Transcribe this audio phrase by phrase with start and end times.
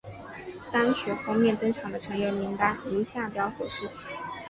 [0.71, 3.87] 单曲封面登场的成员名单如下表所示。